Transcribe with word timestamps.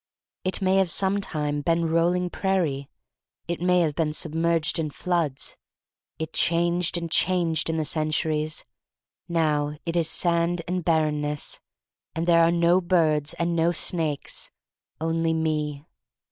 It 0.43 0.63
may 0.63 0.77
have 0.77 0.89
sometime 0.89 1.61
been 1.61 1.87
rolling 1.87 2.31
prairie. 2.31 2.89
It 3.47 3.61
may 3.61 3.81
have 3.81 3.93
been 3.93 4.13
submerged 4.13 4.79
in 4.79 4.89
floods. 4.89 5.57
It 6.17 6.33
changed 6.33 6.97
and 6.97 7.11
changed 7.11 7.69
in 7.69 7.77
the 7.77 7.85
centuries. 7.85 8.65
Now 9.29 9.77
it 9.85 9.95
is 9.95 10.09
sand 10.09 10.63
and 10.67 10.83
barrenness, 10.83 11.59
and 12.15 12.25
there 12.25 12.41
are 12.41 12.49
no 12.51 12.81
birds 12.81 13.35
and 13.35 13.55
no 13.55 13.71
snakes; 13.71 14.49
only 14.99 15.35
me. 15.35 15.85